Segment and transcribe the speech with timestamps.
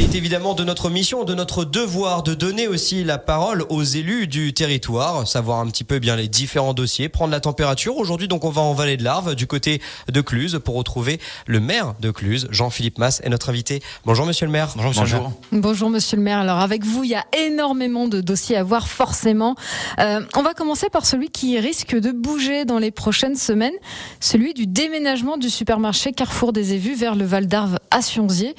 [0.00, 3.82] Il est évidemment de notre mission, de notre devoir de donner aussi la parole aux
[3.82, 7.98] élus du territoire, savoir un petit peu bien les différents dossiers, prendre la température.
[7.98, 11.60] Aujourd'hui, donc, on va en Vallée de l'Arve, du côté de Cluse, pour retrouver le
[11.60, 13.82] maire de Cluse, Jean-Philippe Masse, est notre invité.
[14.06, 14.70] Bonjour, monsieur le maire.
[14.74, 15.18] Bonjour, monsieur Bonjour.
[15.50, 15.62] Le maire.
[15.62, 16.38] Bonjour, monsieur le maire.
[16.38, 19.54] Alors, avec vous, il y a énormément de dossiers à voir, forcément.
[19.98, 23.76] Euh, on va commencer par celui qui risque de bouger dans les prochaines semaines,
[24.18, 28.54] celui du déménagement du supermarché Carrefour des Évus vers le Val d'Arve à Sionzier.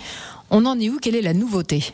[0.53, 0.99] On en est où?
[0.99, 1.93] Quelle est la nouveauté?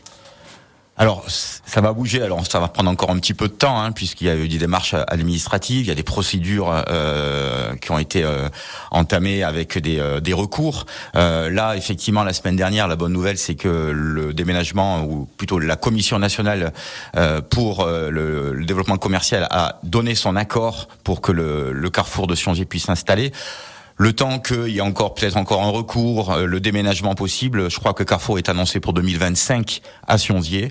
[1.00, 2.22] Alors, ça va bouger.
[2.22, 4.48] Alors, ça va prendre encore un petit peu de temps, hein, puisqu'il y a eu
[4.48, 8.48] des démarches administratives, il y a des procédures euh, qui ont été euh,
[8.90, 10.86] entamées avec des, euh, recours.
[11.14, 15.60] Euh, là, effectivement, la semaine dernière, la bonne nouvelle, c'est que le déménagement, ou plutôt
[15.60, 16.72] la Commission nationale
[17.16, 22.34] euh, pour le, développement commercial, a donné son accord pour que le, le carrefour de
[22.34, 23.32] Siongier puisse s'installer.
[24.00, 27.80] Le temps qu'il y ait encore peut-être encore un recours, euh, le déménagement possible, je
[27.80, 30.70] crois que Carrefour est annoncé pour 2025 à Sionzier.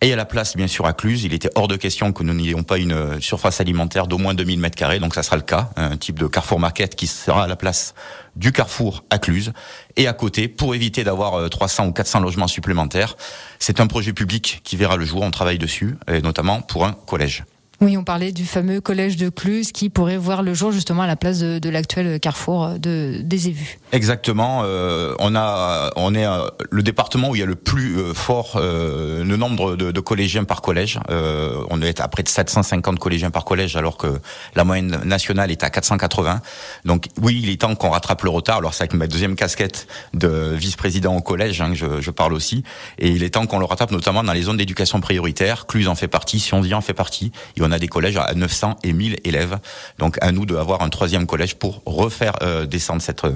[0.00, 2.32] Et à la place, bien sûr, à Cluse, il était hors de question que nous
[2.32, 5.70] n'ayons pas une surface alimentaire d'au moins 2000 mètres carrés, donc ça sera le cas,
[5.74, 7.94] un type de Carrefour Market qui sera à la place
[8.36, 9.52] du Carrefour à Cluse.
[9.96, 13.16] Et à côté, pour éviter d'avoir 300 ou 400 logements supplémentaires,
[13.58, 16.92] c'est un projet public qui verra le jour, on travaille dessus, et notamment pour un
[16.92, 17.44] collège.
[17.80, 21.06] Oui, on parlait du fameux collège de Cluse qui pourrait voir le jour justement à
[21.06, 23.78] la place de, l'actuel carrefour de, des Évus.
[23.92, 24.62] Exactement.
[24.64, 28.14] Euh, on a, on est euh, le département où il y a le plus euh,
[28.14, 30.98] fort euh, le nombre de, collégiens par collège.
[31.10, 34.06] Euh, on est à près de 750 collégiens par collège, alors que
[34.54, 36.40] la moyenne nationale est à 480.
[36.84, 38.58] Donc oui, il est temps qu'on rattrape le retard.
[38.58, 42.62] Alors c'est avec ma deuxième casquette de vice-président au collège hein, que je, parle aussi,
[42.98, 45.66] et il est temps qu'on le rattrape notamment dans les zones d'éducation prioritaire.
[45.66, 47.32] Cluse en fait partie, Sionzi en fait partie.
[47.56, 49.58] Et on a des collèges à 900 et 1000 élèves.
[49.98, 53.32] Donc à nous d'avoir un troisième collège pour refaire euh, descendre cette euh,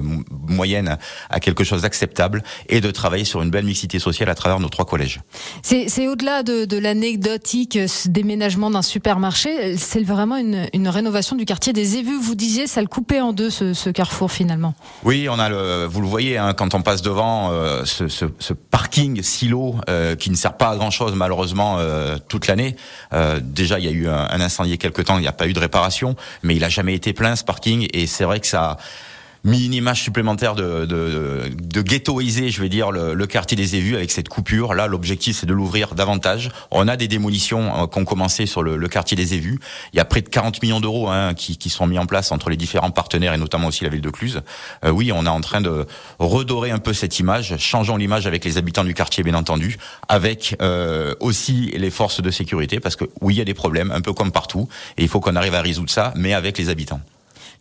[0.47, 0.97] moyenne
[1.29, 4.69] à quelque chose d'acceptable et de travailler sur une belle mixité sociale à travers nos
[4.69, 5.19] trois collèges.
[5.63, 11.45] C'est au-delà de, de l'anecdotique euh, déménagement d'un supermarché, c'est vraiment une, une, rénovation du
[11.45, 12.19] quartier des Évus.
[12.19, 14.73] Vous disiez, ça le coupait en deux ce, ce carrefour finalement.
[15.03, 18.25] Oui, on a le, vous le voyez hein, quand on passe devant euh, ce, ce,
[18.39, 21.79] ce, parking silo euh, qui ne sert pas à grand chose malheureusement
[22.27, 22.75] toute l'année.
[23.41, 25.53] déjà, il y a eu un, un incendie quelques temps, il n'y a pas eu
[25.53, 28.77] de réparation, mais il a jamais été plein ce parking et c'est vrai que ça
[29.43, 33.75] mis une image supplémentaire de, de, de ghettoiser, je vais dire, le, le, quartier des
[33.75, 34.73] Évus avec cette coupure.
[34.73, 36.49] Là, l'objectif, c'est de l'ouvrir davantage.
[36.71, 39.59] On a des démolitions euh, qui ont commencé sur le, le, quartier des Évus.
[39.93, 42.31] Il y a près de 40 millions d'euros hein, qui, qui, sont mis en place
[42.31, 44.41] entre les différents partenaires et notamment aussi la ville de Cluse.
[44.83, 45.85] Euh, oui, on est en train de
[46.19, 47.55] redorer un peu cette image.
[47.57, 49.77] Changeons l'image avec les habitants du quartier, bien entendu,
[50.07, 53.91] avec euh, aussi les forces de sécurité, parce que oui, il y a des problèmes,
[53.91, 54.67] un peu comme partout,
[54.97, 57.01] et il faut qu'on arrive à résoudre ça, mais avec les habitants.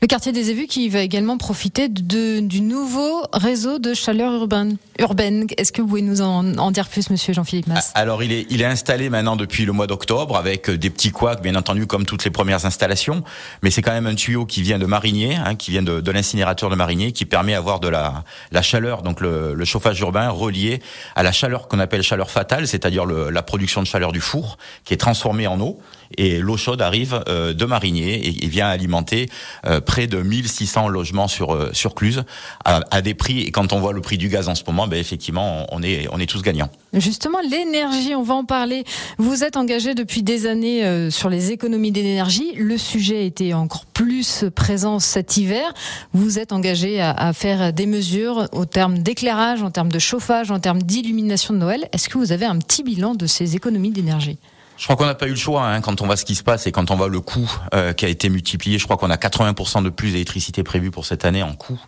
[0.01, 4.77] Le quartier des Évus qui va également profiter de, du nouveau réseau de chaleur urbaine.
[5.01, 5.49] urbaine.
[5.57, 8.47] Est-ce que vous pouvez nous en, en dire plus, monsieur Jean-Philippe Masse Alors, il est,
[8.49, 12.07] il est installé maintenant depuis le mois d'octobre avec des petits couacs, bien entendu, comme
[12.07, 13.25] toutes les premières installations.
[13.65, 16.11] Mais c'est quand même un tuyau qui vient de Marigné, hein, qui vient de, de
[16.13, 18.23] l'incinérateur de Marigné, qui permet d'avoir de la,
[18.53, 20.81] la chaleur, donc le, le, chauffage urbain relié
[21.17, 24.95] à la chaleur qu'on appelle chaleur fatale, c'est-à-dire la production de chaleur du four, qui
[24.95, 25.81] est transformée en eau.
[26.17, 29.29] Et l'eau chaude arrive euh, de Marigné et, et, vient alimenter
[29.67, 32.23] euh, près de 1600 logements sur euh, Cluse
[32.67, 34.99] à, des prix et quand on voit le prix du gaz en ce moment, ben
[34.99, 36.69] effectivement on est on tous gagnants.
[36.93, 38.85] Justement l'énergie, on va en parler.
[39.17, 42.53] Vous êtes engagé depuis des années euh, sur les économies d'énergie.
[42.55, 45.73] Le sujet était encore plus présent cet hiver.
[46.13, 50.51] Vous êtes engagé à, à faire des mesures au terme d'éclairage, en termes de chauffage,
[50.51, 51.89] en termes d'illumination de Noël.
[51.93, 54.39] Est-ce que vous avez un petit bilan de ces économies d'énergie?
[54.79, 56.45] Je crois qu'on n'a pas eu le choix hein, quand on voit ce qui se
[56.45, 58.79] passe et quand on voit le coût euh, qui a été multiplié.
[58.79, 61.81] Je crois qu'on a 80% de plus d'électricité prévue pour cette année en coût.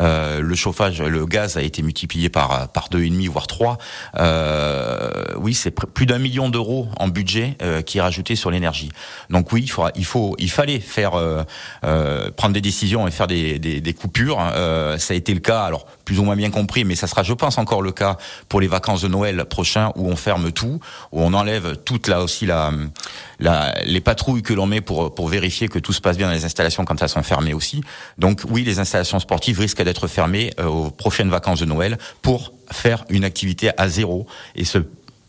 [0.00, 3.78] Euh, le chauffage, le gaz a été multiplié par par deux et demi voire trois.
[4.18, 8.90] Euh, oui, c'est plus d'un million d'euros en budget euh, qui est rajouté sur l'énergie.
[9.30, 11.42] Donc oui, il faudra, il faut, il fallait faire euh,
[11.84, 14.38] euh, prendre des décisions et faire des, des, des coupures.
[14.98, 17.34] ça a été le cas, alors plus ou moins bien compris, mais ça sera, je
[17.34, 18.16] pense, encore le cas
[18.48, 20.80] pour les vacances de Noël prochain où on ferme tout,
[21.12, 22.72] où on enlève toute là aussi la,
[23.40, 26.32] la les patrouilles que l'on met pour pour vérifier que tout se passe bien dans
[26.32, 27.82] les installations quand elles sont fermées aussi.
[28.16, 32.54] Donc oui, les installations sportives risquent d'être fermées euh, aux prochaines vacances de Noël pour
[32.70, 34.78] faire une activité à zéro et se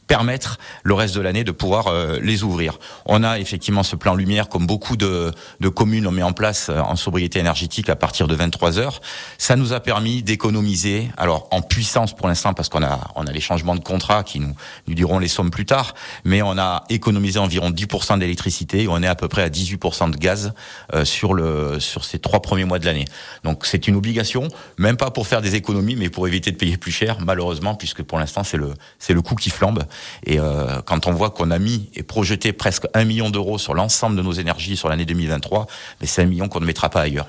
[0.09, 2.79] permettre le reste de l'année de pouvoir euh, les ouvrir.
[3.06, 6.67] On a effectivement ce plan lumière comme beaucoup de, de communes ont mis en place
[6.69, 9.00] euh, en sobriété énergétique à partir de 23 heures.
[9.38, 13.31] Ça nous a permis d'économiser, alors en puissance pour l'instant parce qu'on a on a
[13.31, 14.53] les changements de contrat qui nous
[14.88, 15.94] nous diront les sommes plus tard,
[16.25, 18.50] mais on a économisé environ 10% d'électricité
[18.89, 20.53] on est à peu près à 18% de gaz
[20.94, 23.05] euh, sur le sur ces trois premiers mois de l'année.
[23.44, 24.47] Donc c'est une obligation,
[24.77, 28.01] même pas pour faire des économies, mais pour éviter de payer plus cher, malheureusement, puisque
[28.03, 29.83] pour l'instant c'est le c'est le coût qui flambe.
[30.25, 33.74] Et euh, quand on voit qu'on a mis et projeté presque un million d'euros sur
[33.74, 35.68] l'ensemble de nos énergies sur l'année 2023,
[36.01, 37.28] mais c'est un million qu'on ne mettra pas ailleurs.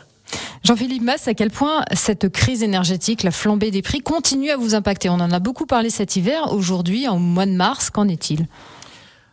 [0.65, 4.75] Jean-Philippe Masse, à quel point cette crise énergétique, la flambée des prix, continue à vous
[4.75, 5.09] impacter?
[5.09, 6.53] On en a beaucoup parlé cet hiver.
[6.53, 8.47] Aujourd'hui, en mois de mars, qu'en est-il?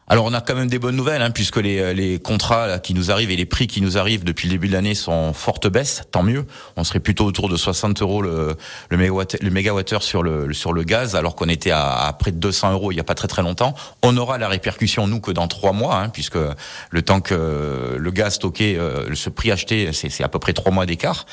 [0.09, 2.93] Alors on a quand même des bonnes nouvelles, hein, puisque les, euh, les contrats qui
[2.93, 5.33] nous arrivent et les prix qui nous arrivent depuis le début de l'année sont en
[5.33, 6.45] forte baisse, tant mieux.
[6.77, 8.55] On serait plutôt autour de 60 euros le,
[8.89, 12.93] le, mégawattheure sur le, sur le gaz, alors qu'on était à, près de 200 euros
[12.93, 13.75] il n'y a pas très très longtemps.
[14.01, 16.37] On aura la répercussion, nous, que dans trois mois, hein, puisque
[16.89, 20.71] le temps que le gaz stocké, euh, ce prix acheté, c'est à peu près trois
[20.71, 21.25] mois d'écart.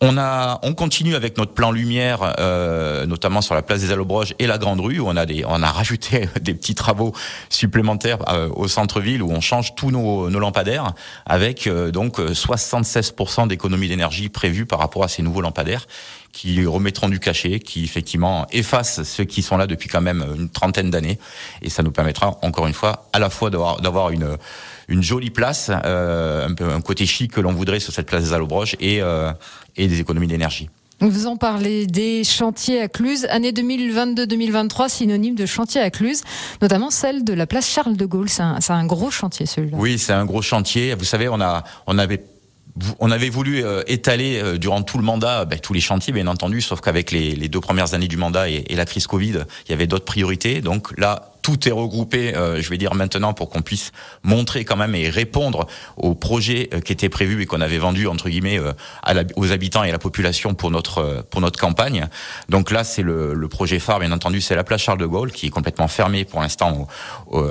[0.00, 4.34] On a, on continue avec notre plan lumière, euh, notamment sur la place des Allobroges
[4.38, 4.98] et la Grande Rue.
[4.98, 7.12] Où on a des, on a rajouté des petits travaux
[7.48, 10.92] supplémentaires euh, au centre-ville où on change tous nos, nos lampadaires
[11.26, 15.86] avec euh, donc 76% d'économie d'énergie prévue par rapport à ces nouveaux lampadaires
[16.34, 20.50] qui remettront du cachet, qui effectivement effacent ceux qui sont là depuis quand même une
[20.50, 21.18] trentaine d'années.
[21.62, 24.36] Et ça nous permettra encore une fois à la fois d'avoir, une
[24.88, 28.24] une jolie place, euh, un, peu, un côté chic que l'on voudrait sur cette place
[28.24, 29.32] des Allobroges et, euh,
[29.76, 30.68] et des économies d'énergie.
[31.00, 36.22] Vous en parlez des chantiers à Cluse, année 2022-2023, synonyme de chantier à Cluse,
[36.60, 38.28] notamment celle de la place Charles de Gaulle.
[38.28, 39.76] C'est un, un, gros chantier celui-là.
[39.78, 40.94] Oui, c'est un gros chantier.
[40.94, 42.22] Vous savez, on a, on avait
[42.98, 46.26] on avait voulu euh, étaler euh, durant tout le mandat ben, tous les chantiers, bien
[46.26, 49.70] entendu, sauf qu'avec les, deux premières années du mandat et, et la crise Covid, il
[49.70, 50.60] y avait d'autres priorités.
[50.60, 53.92] Donc là, tout est regroupé, euh, je vais dire maintenant, pour qu'on puisse
[54.22, 55.66] montrer quand même et répondre
[55.98, 58.72] aux projets euh, qui étaient prévus et qu'on avait vendus entre guillemets euh,
[59.36, 62.08] aux habitants et à la population pour notre pour notre campagne.
[62.48, 65.32] Donc là, c'est le, le, projet phare, bien entendu, c'est la place Charles de Gaulle
[65.32, 66.88] qui est complètement fermée pour l'instant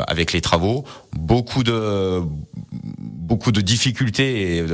[0.07, 0.85] avec les travaux.
[1.13, 2.23] Beaucoup de
[2.73, 4.65] beaucoup de difficultés, et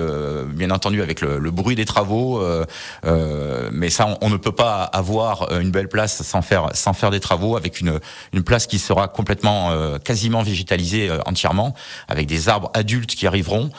[0.53, 4.83] bien entendu avec le, bruit des travaux, euh, mais ça, on, on, ne peut pas
[4.83, 7.99] avoir une belle place sans faire sans faire des travaux, avec une
[8.33, 11.73] une place qui sera complètement, euh, quasiment végétalisé euh, entièrement,
[12.07, 13.69] avec des arbres adultes qui arriveront.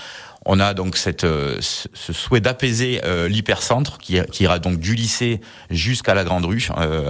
[0.47, 5.41] On a donc cette, euh, ce souhait d'apaiser l'hypercentre qui, qui, ira donc du lycée
[5.69, 6.69] jusqu'à la grande rue,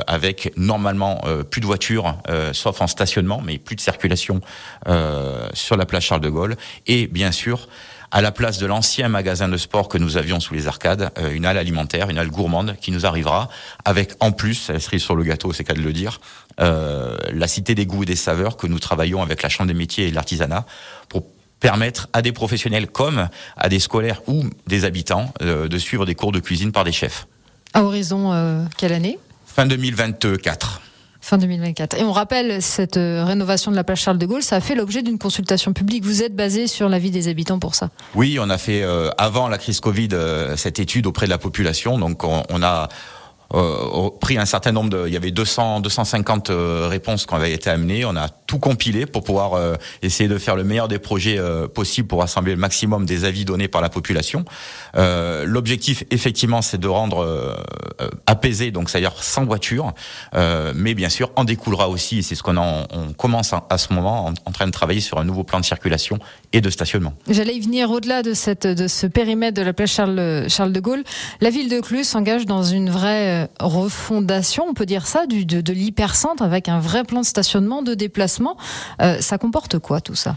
[0.08, 2.16] avec normalement plus de voitures,
[2.52, 4.40] sauf en stationnement, mais plus de circulation
[5.54, 6.56] sur la place Charles de Gaulle,
[6.88, 7.68] et bien sûr
[8.10, 11.32] à la place de l'ancien magasin de sport que nous avions sous les arcades, euh,
[11.32, 13.48] une halle alimentaire, une halle gourmande qui nous arrivera,
[13.84, 16.20] avec en plus, la cerise sur le gâteau, c'est qu'à de le dire,
[16.60, 19.74] euh, la cité des goûts et des saveurs que nous travaillons avec la Chambre des
[19.74, 20.66] métiers et de l'artisanat
[21.08, 21.24] pour
[21.60, 26.14] permettre à des professionnels comme à des scolaires ou des habitants euh, de suivre des
[26.14, 27.26] cours de cuisine par des chefs.
[27.74, 29.18] À horizon quelle année?
[29.46, 30.80] Fin 2024.
[31.30, 31.96] Fin 2024.
[31.96, 34.74] Et on rappelle, cette euh, rénovation de la place Charles de Gaulle, ça a fait
[34.74, 36.04] l'objet d'une consultation publique.
[36.04, 39.46] Vous êtes basé sur l'avis des habitants pour ça Oui, on a fait, euh, avant
[39.46, 42.00] la crise Covid, euh, cette étude auprès de la population.
[42.00, 42.88] Donc on, a
[44.20, 47.68] pris un certain nombre de, il y avait 200, 250 euh, réponses qui avaient été
[47.70, 48.04] amenées.
[48.04, 51.66] On a tout compilé pour pouvoir euh, essayer de faire le meilleur des projets euh,
[51.66, 54.44] possibles pour rassembler le maximum des avis donnés par la population.
[54.94, 57.56] L'objectif, effectivement, c'est de rendre
[58.26, 59.92] apaisé, donc c'est-à-dire sans voiture,
[60.74, 64.26] mais bien sûr, en découlera aussi, et c'est ce qu'on on commence à, ce moment,
[64.26, 66.18] en, en, train de travailler sur un nouveau plan de circulation
[66.52, 67.14] et de stationnement.
[67.28, 70.80] J'allais y venir au-delà de cette, de ce périmètre de la place Charles, Charles de
[70.80, 71.04] Gaulle.
[71.40, 75.72] La ville de Clus s'engage dans une vraie refondation, on peut dire ça, du, de,
[75.72, 78.56] l'hypercentre avec un vrai plan de stationnement, de déplacement.
[79.00, 80.36] Euh, ça comporte quoi tout ça?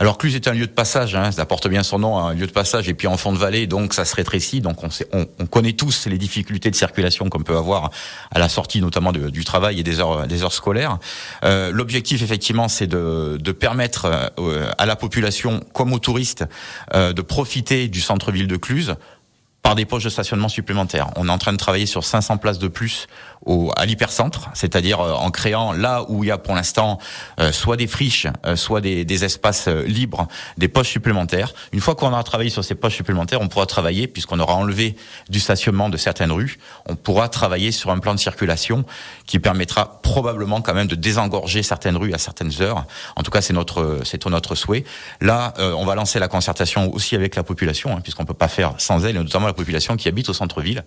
[0.00, 2.46] Alors Cluse est un lieu de passage, hein, ça porte bien son nom, un lieu
[2.46, 4.60] de passage, et puis en fond de vallée, donc ça se rétrécit.
[4.60, 4.78] Donc
[5.12, 7.90] on, connaît tous les difficultés de circulation qu'on peut avoir
[8.30, 10.98] à la sortie, notamment du travail et des heures, scolaires.
[11.42, 16.44] Euh, L'objectif, effectivement, c'est de, permettre euh, à la population, comme aux touristes,
[16.94, 18.94] de profiter du centre-ville de Cluse
[19.68, 21.10] par des poches de stationnement supplémentaires.
[21.16, 23.06] On est en train de travailler sur 500 places de plus
[23.44, 26.98] au, à l'hypercentre, c'est-à-dire euh, en créant là où il y a pour l'instant
[27.38, 31.52] euh, soit des friches, euh, soit des, des espaces libres, des poches supplémentaires.
[31.72, 34.96] Une fois qu'on aura travaillé sur ces poches supplémentaires, on pourra travailler, puisqu'on aura enlevé
[35.28, 38.86] du stationnement de certaines rues, on pourra travailler sur un plan de circulation
[39.26, 42.86] qui permettra probablement quand même de désengorger certaines rues à certaines heures.
[43.16, 44.84] En tout cas, c'est notre c'est notre souhait.
[45.20, 48.74] Là, on va lancer la concertation aussi avec la population, hein, puisqu'on peut pas faire
[48.78, 50.84] sans elle, et notamment la population qui habite au centre-ville,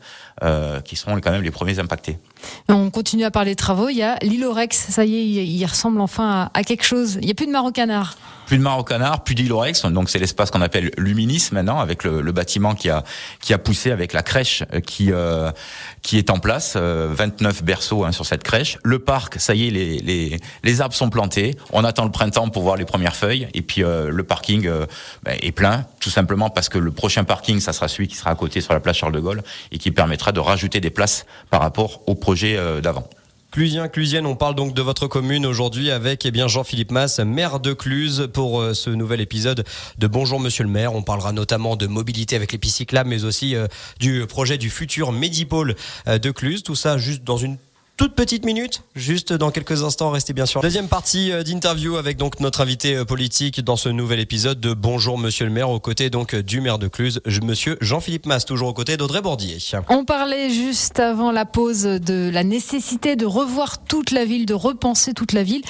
[0.85, 2.17] qui seront quand même les premiers impactés.
[2.69, 3.89] On continue à parler travaux.
[3.89, 4.77] Il y a l'île Orex.
[4.89, 7.17] Ça y est, il ressemble enfin à, quelque chose.
[7.21, 8.15] Il n'y a plus de marocanard
[8.51, 9.85] plus de Marocanard, plus d'Ilorex.
[9.85, 13.05] Donc c'est l'espace qu'on appelle Luminis maintenant, avec le, bâtiment qui a
[13.39, 15.51] qui a poussé avec la crèche euh, qui euh,
[16.01, 18.77] qui est en place, 29 euh, berceaux hein, sur cette crèche.
[18.83, 21.55] Le parc, ça y est, les, les, les arbres sont plantés.
[21.71, 23.47] On attend le printemps pour voir les premières feuilles.
[23.53, 24.69] Et puis le parking
[25.23, 28.31] ben, est plein, tout simplement parce que le prochain parking, ça sera celui qui sera
[28.31, 31.25] à côté sur la place Charles de Gaulle et qui permettra de rajouter des places
[31.49, 33.07] par rapport au projet d'avant.
[33.51, 37.59] Clusien, Clusienne, on parle donc de votre commune aujourd'hui avec eh bien Jean-Philippe Masse, maire
[37.59, 39.65] de Cluse, pour euh, ce nouvel épisode
[39.97, 40.95] de Bonjour Monsieur le maire.
[40.95, 43.67] On parlera notamment de mobilité avec les pistes mais aussi euh,
[43.99, 45.75] du projet du futur Médipôle
[46.07, 46.63] euh, de Cluse.
[46.63, 47.57] Tout ça juste dans une
[48.01, 50.59] toute petite minute, juste dans quelques instants, restez bien sûr.
[50.61, 54.73] Deuxième partie euh, d'interview avec donc notre invité euh, politique dans ce nouvel épisode de
[54.73, 58.69] Bonjour Monsieur le maire, aux côtés donc du maire de Cluse, Monsieur Jean-Philippe Masse, toujours
[58.69, 59.59] aux côtés d'Audrey Bordier.
[59.87, 64.55] On parlait juste avant la pause de la nécessité de revoir toute la ville, de
[64.55, 65.61] repenser toute la ville.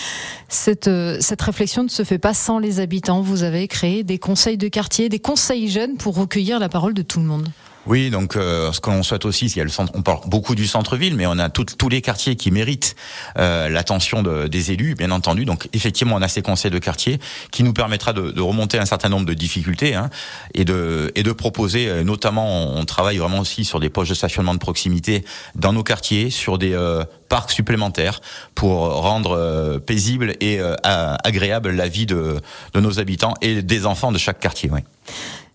[0.48, 3.20] Cette, euh, cette réflexion ne se fait pas sans les habitants.
[3.20, 7.02] Vous avez créé des conseils de quartier, des conseils jeunes pour recueillir la parole de
[7.02, 7.50] tout le monde.
[7.88, 10.20] Oui, donc euh, ce que l'on souhaite aussi, il y a le centre, on parle
[10.28, 12.96] beaucoup du centre-ville, mais on a tous les quartiers qui méritent
[13.40, 15.46] euh, l'attention de, des élus, bien entendu.
[15.46, 17.20] Donc effectivement, on a ces conseils de quartier
[17.50, 20.12] qui nous permettra de, remonter un certain nombre de difficultés hein,
[20.54, 24.60] et de proposer, euh, notamment, on, travaille vraiment aussi sur des poches de stationnement de
[24.60, 25.24] proximité
[25.56, 28.20] dans nos quartiers, sur des euh, parcs supplémentaires
[28.54, 32.42] pour rendre paisible et agréable la vie de,
[32.76, 34.70] nos habitants et des enfants de chaque quartier.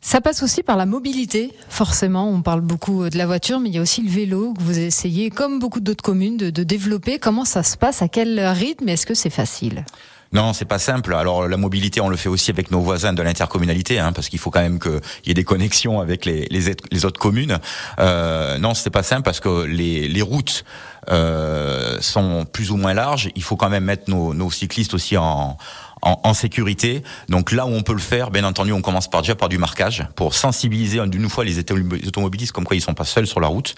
[0.06, 2.30] Ça passe aussi par la mobilité, forcément.
[2.30, 4.62] On parle beaucoup euh, de la voiture, mais il y a aussi le vélo que
[4.62, 7.18] vous essayez, comme beaucoup d'autres communes, de, développer.
[7.18, 8.02] Comment ça se passe?
[8.02, 8.88] À quel rythme?
[8.88, 9.84] Est-ce que c'est facile?
[10.32, 11.12] Non, c'est pas simple.
[11.12, 14.38] Alors la mobilité, on le fait aussi avec nos voisins de l'intercommunalité, hein, parce qu'il
[14.38, 17.58] faut quand même qu'il y ait des connexions avec les, autres communes.
[17.98, 20.64] Euh, non, c'est pas simple parce que les, routes
[21.10, 23.30] euh, sont plus ou moins larges.
[23.34, 25.58] Il faut quand même mettre nos cyclistes aussi en
[26.06, 27.02] en, sécurité.
[27.28, 29.58] Donc là où on peut le faire, bien entendu, on commence par déjà par du
[29.58, 33.48] marquage pour sensibiliser d'une fois les automobilistes comme quoi ils sont pas seuls sur la
[33.48, 33.74] route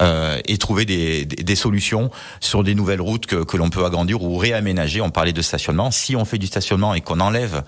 [0.00, 4.36] euh, et trouver des, solutions sur des nouvelles routes que, que l'on peut agrandir ou
[4.36, 5.00] réaménager.
[5.00, 5.90] On parlait de stationnement.
[5.90, 7.62] Si on fait du stationnement et qu'on enlève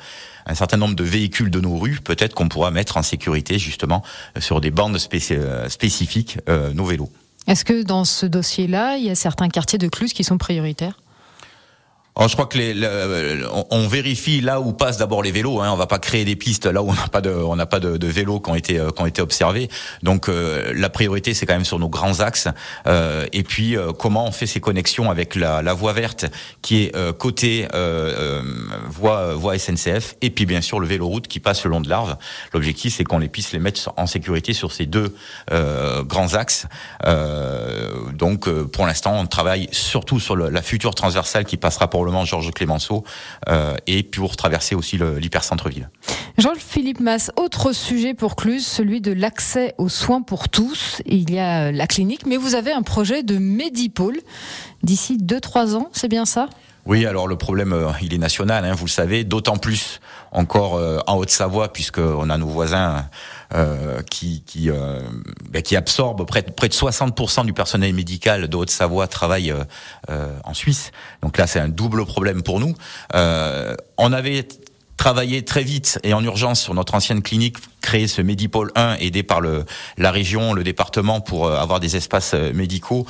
[0.46, 4.02] un certain nombre de véhicules de nos rues, peut-être qu'on pourra mettre en sécurité justement
[4.38, 4.98] sur des bandes
[5.30, 7.10] euh, spécifiques euh, nos vélos.
[7.46, 10.98] Est-ce que dans ce dossier-là, il y a certains quartiers de Cluse qui sont prioritaires?
[12.18, 12.74] Alors, je crois que les,
[13.70, 15.60] on, vérifie là où passent d'abord les vélos.
[15.60, 15.70] Hein.
[15.72, 17.78] On va pas créer des pistes là où on n'a pas de, on n'a pas
[17.78, 19.68] de, de, vélos qui ont été, euh, qui ont été observés.
[20.02, 22.48] Donc, euh, la priorité c'est quand même sur nos grands axes.
[22.88, 26.26] Euh, et puis, euh, comment on fait ces connexions avec la, la voie verte
[26.60, 27.68] qui est côté
[28.88, 32.16] voie, voie SNCF, et puis bien sûr le véloroute qui passe le long de l'Arve.
[32.52, 35.14] L'objectif c'est qu'on les puisse les mettre en sécurité sur ces deux
[35.50, 36.66] grands axes.
[38.12, 43.04] donc, pour l'instant, on travaille surtout sur la future transversale qui passera pour Georges Clémenceau,
[43.48, 45.90] euh, et pour traverser aussi l'hypercentre-ville.
[46.38, 51.02] Jean-Philippe Masse, autre sujet pour Cluse, celui de l'accès aux soins pour tous.
[51.06, 54.18] Il y a la clinique, mais vous avez un projet de Médipôle
[54.82, 56.48] d'ici 2-3 ans, c'est bien ça?
[56.88, 60.00] Oui, alors le problème, euh, il est national, hein, vous le savez, d'autant plus
[60.32, 63.04] encore euh, en Haute-Savoie, puisqu'on a nos voisins
[63.54, 64.00] euh,
[65.50, 69.54] ben, qui absorbent près, près de 60% du personnel médical de Haute-Savoie travaille
[70.44, 70.92] en Suisse.
[71.22, 72.74] Donc là, c'est un double problème pour nous.
[73.14, 74.48] on avait
[74.96, 79.22] travaillé très vite et en urgence sur notre ancienne clinique, créer ce Medipôle 1 aidé
[79.22, 79.64] par le,
[79.96, 83.06] la région, le département pour avoir des espaces médicaux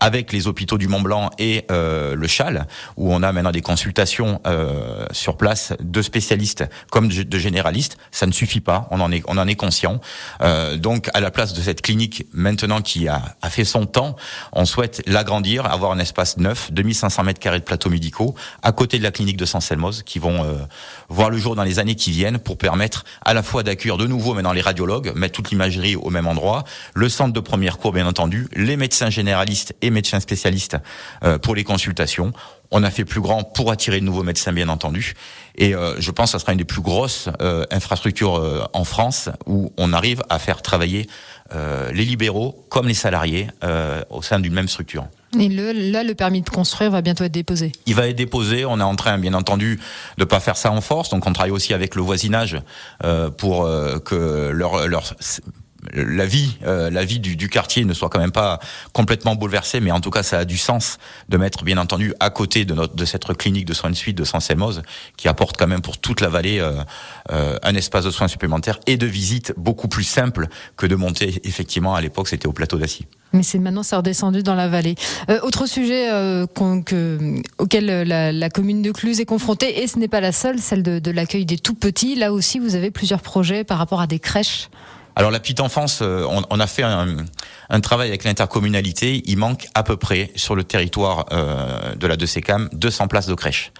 [0.00, 3.62] avec les hôpitaux du Mont Blanc et euh, le Chal, où on a maintenant des
[3.62, 7.98] consultations euh, sur place de spécialistes comme de généralistes.
[8.10, 10.00] Ça ne suffit pas, on en est, on en est conscient.
[10.42, 14.16] Euh, donc, à la place de cette clinique maintenant qui a, a fait son temps,
[14.52, 18.98] on souhaite l'agrandir, avoir un espace neuf, 2500 mètres carrés de plateaux médicaux, à côté
[18.98, 20.54] de la clinique de Saint-Selmoz, qui vont euh,
[21.08, 24.06] voir le jour dans les années qui viennent pour permettre à la fois d'accueillir de
[24.06, 26.64] nouveau maintenant les radiologues, mettre toute l'imagerie au même endroit,
[26.94, 30.76] le centre de première cour bien entendu, les médecins généralistes et médecins spécialistes
[31.22, 32.32] euh, pour les consultations.
[32.70, 35.14] On a fait plus grand pour attirer de nouveaux médecins, bien entendu.
[35.56, 39.30] Et euh, je pense que ça sera une des plus grosses euh, infrastructures en France
[39.46, 41.08] où on arrive à faire travailler
[41.94, 43.48] les libéraux comme les salariés
[44.10, 45.06] au sein d'une même structure.
[45.40, 47.72] Et le, là, le permis de construire va bientôt être déposé.
[47.86, 48.66] Il va être déposé.
[48.66, 49.80] On est en train, bien entendu,
[50.18, 51.08] de pas faire ça en force.
[51.08, 52.60] Donc, on travaille aussi avec le voisinage
[53.38, 53.66] pour
[54.04, 55.14] que leur, leur
[55.94, 58.58] la vie, la vie du, du, quartier ne soit quand même pas
[58.92, 62.30] complètement bouleversée, mais en tout cas, ça a du sens de mettre, bien entendu, à
[62.30, 64.82] côté de notre de cette clinique de soins de suite de Sansemoz,
[65.16, 66.60] qui apporte quand même pour toute la vallée
[67.28, 71.40] un espace de soins supplémentaires et de visite beaucoup plus simple que de monter.
[71.44, 73.06] Effectivement, à l'époque, c'était au plateau d'Assis.
[73.32, 74.94] Mais c'est maintenant c'est redescendu dans la vallée.
[75.28, 77.18] Euh, autre sujet euh, que,
[77.58, 80.82] auquel la, la, commune de Cluse est confrontée, et ce n'est pas la seule, celle
[80.82, 82.14] de, de l'accueil des tout petits.
[82.14, 84.68] Là aussi, vous avez plusieurs projets par rapport à des crèches.
[85.18, 87.16] Alors la petite enfance, euh, on, on a fait un,
[87.70, 89.20] un travail avec l'intercommunalité.
[89.26, 93.34] Il manque à peu près sur le territoire euh, de la DCCAM 200 places de
[93.34, 93.72] crèche.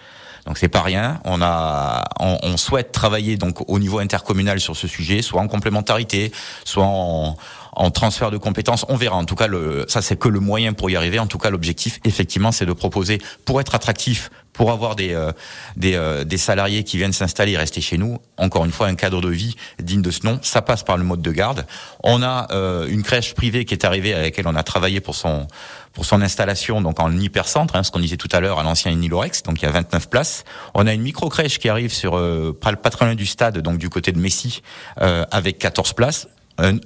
[0.45, 1.21] Donc c'est pas rien.
[1.23, 5.47] On a, on, on, souhaite travailler donc au niveau intercommunal sur ce sujet, soit en
[5.47, 6.33] complémentarité,
[6.65, 7.37] soit en,
[7.73, 8.85] en transfert de compétences.
[8.89, 9.15] On verra.
[9.15, 11.19] En tout cas, le, ça c'est que le moyen pour y arriver.
[11.19, 15.31] En tout cas, l'objectif, effectivement, c'est de proposer pour être attractif, pour avoir des euh,
[15.75, 18.19] des, euh, des, salariés qui viennent s'installer et rester chez nous.
[18.37, 20.39] Encore une fois, un cadre de vie digne de ce nom.
[20.41, 21.65] Ça passe par le mode de garde.
[22.03, 25.15] On a euh, une crèche privée qui est arrivée avec laquelle on a travaillé pour
[25.15, 25.47] son
[25.93, 28.91] pour son installation donc en hypercentre, hein, ce qu'on disait tout à l'heure à l'ancien
[28.91, 30.45] Inilorex, donc il y a 29 places.
[30.75, 33.89] On a une micro crèche qui arrive sur euh, très loin du stade, donc du
[33.89, 34.61] côté de Messi,
[34.97, 36.27] avec 14 places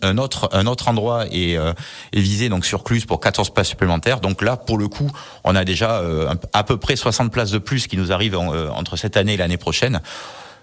[0.02, 1.74] un, autre un autre endroit est, euh,
[2.14, 4.20] visé donc sur Cluse pour 14 places supplémentaires.
[4.20, 5.12] Donc là, pour le coup,
[5.44, 8.70] on a déjà euh, à peu près 60 places de plus qui nous arrivent euh,
[8.70, 10.02] entre cette année et l'année prochaine.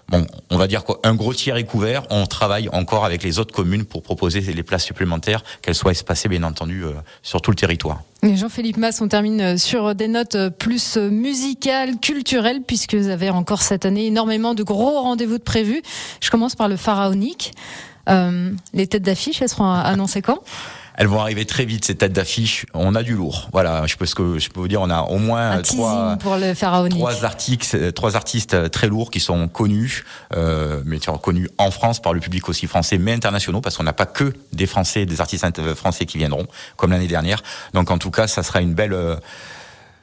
[0.09, 2.03] Bon, on va dire qu'un gros tiers est couvert.
[2.09, 6.27] On travaille encore avec les autres communes pour proposer les places supplémentaires, qu'elles soient espacées
[6.27, 6.83] bien entendu
[7.21, 8.01] sur tout le territoire.
[8.21, 13.85] Jean-Philippe Mass, on termine sur des notes plus musicales, culturelles, puisque vous avez encore cette
[13.85, 15.81] année énormément de gros rendez-vous de prévus.
[16.19, 17.53] Je commence par le pharaonique.
[18.09, 20.39] Euh, les têtes d'affiche, elles seront annoncées quand?
[20.95, 22.65] Elles vont arriver très vite ces têtes d'affiche.
[22.73, 23.49] On a du lourd.
[23.53, 26.35] Voilà, je peux ce que je peux vous dire, on a au moins trois pour
[26.35, 26.53] le
[26.89, 30.03] trois artistes, trois artistes très lourds qui sont connus,
[30.35, 33.93] euh, mais connus en France par le public aussi français, mais internationaux parce qu'on n'a
[33.93, 37.41] pas que des Français, des artistes français qui viendront comme l'année dernière.
[37.73, 39.15] Donc en tout cas, ça sera une belle euh,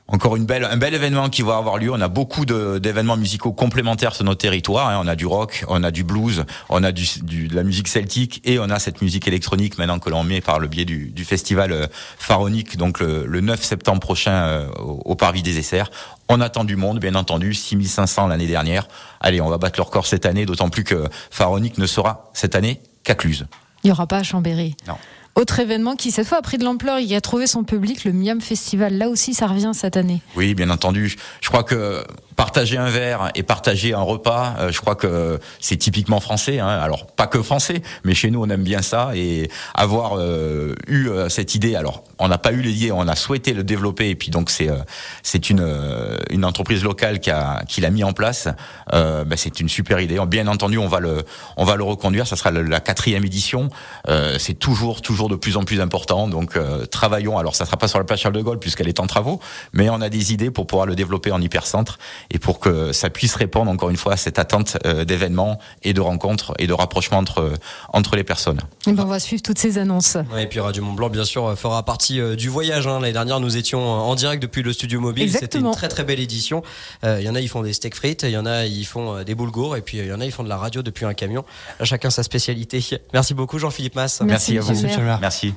[0.08, 1.92] encore une belle, un bel événement qui va avoir lieu.
[1.92, 4.88] On a beaucoup d'événements musicaux complémentaires sur notre territoire.
[4.88, 5.00] Hein.
[5.04, 8.40] On a du rock, on a du blues, on a du, de la musique celtique
[8.44, 11.24] et on a cette musique électronique maintenant que l'on met par le biais du, du
[11.24, 11.86] festival euh,
[12.18, 15.90] Pharaonique, donc le, le 9 septembre prochain euh, au, au, Parvis des Essers.
[16.30, 18.88] On attend du monde, bien entendu, 6500 l'année dernière.
[19.20, 22.54] Allez, on va battre le record cette année, d'autant plus que Pharaonique ne sera cette
[22.54, 23.46] année qu'à Cluse.
[23.84, 24.74] Il n'y aura pas à Chambéry.
[24.86, 24.96] Non.
[25.38, 28.12] Autre événement qui cette fois a pris de l'ampleur, il a trouvé son public, le
[28.12, 28.98] Miam Festival.
[28.98, 30.20] Là aussi, ça revient cette année.
[30.34, 31.14] Oui, bien entendu.
[31.40, 32.04] Je crois que
[32.38, 36.60] partager un verre et partager un repas, euh, je crois que c'est typiquement français.
[36.60, 36.68] Hein.
[36.68, 41.08] Alors pas que français, mais chez nous on aime bien ça et avoir euh, eu
[41.08, 41.74] euh, cette idée.
[41.74, 44.70] Alors on n'a pas eu l'idée, on a souhaité le développer et puis donc c'est
[45.24, 45.66] c'est une
[46.30, 48.48] une entreprise locale qui a qui l'a mis en place.
[48.92, 50.20] Ben, c'est une super idée.
[50.28, 51.24] Bien entendu, on va le
[51.56, 52.26] on va le reconduire.
[52.28, 53.68] Ça sera la quatrième édition.
[54.38, 56.28] c'est toujours toujours de plus en plus important.
[56.28, 56.58] Donc
[56.90, 57.38] travaillons.
[57.38, 59.40] Alors ça sera pas sur la place Charles de Gaulle puisqu'elle est en travaux,
[59.72, 61.98] mais on a des idées pour pouvoir le développer en hypercentre
[62.30, 65.92] et pour que ça puisse répondre encore une fois à cette attente euh, d'événements et
[65.92, 67.52] de rencontres et de rapprochements entre
[67.92, 68.60] entre les personnes.
[68.86, 70.16] Et ben on va suivre toutes ces annonces.
[70.38, 72.86] et puis Radio Mont Blanc bien sûr fera partie euh, du voyage.
[72.86, 73.00] Hein.
[73.00, 75.30] L'année dernière nous étions en direct depuis le studio mobile.
[75.30, 76.62] C'était une très très belle édition.
[77.04, 78.84] Euh, il y en a ils font des steak frites, il y en a ils
[78.84, 81.04] font des boulgours et puis il y en a ils font de la radio depuis
[81.04, 81.44] un camion.
[81.82, 82.84] Chacun sa spécialité.
[83.12, 84.20] Merci beaucoup Jean-Philippe Mass.
[84.22, 85.17] Merci, Merci à vous.
[85.20, 85.46] Merci.